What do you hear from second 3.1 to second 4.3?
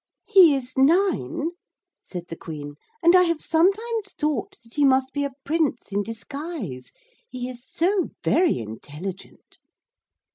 I have sometimes